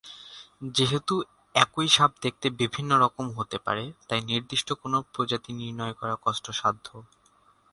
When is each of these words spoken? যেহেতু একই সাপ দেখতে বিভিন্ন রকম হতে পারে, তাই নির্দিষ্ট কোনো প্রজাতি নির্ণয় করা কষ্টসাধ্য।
যেহেতু 0.75 1.13
একই 1.55 1.87
সাপ 1.87 2.11
দেখতে 2.21 2.47
বিভিন্ন 2.61 2.91
রকম 2.97 3.25
হতে 3.37 3.57
পারে, 3.57 3.83
তাই 4.07 4.21
নির্দিষ্ট 4.21 4.69
কোনো 4.73 4.97
প্রজাতি 5.13 5.51
নির্ণয় 5.53 5.95
করা 5.99 6.15
কষ্টসাধ্য। 6.23 6.87